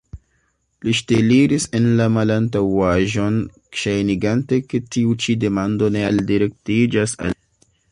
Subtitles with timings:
[0.85, 3.37] Li ŝteliris en la malantaŭaĵon,
[3.83, 7.43] ŝajnigante, ke tiu ĉi demando ne aldirektiĝas al li.